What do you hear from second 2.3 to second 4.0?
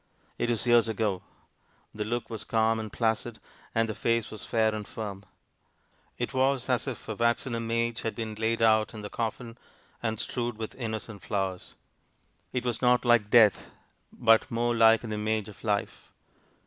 was calm and placid, and the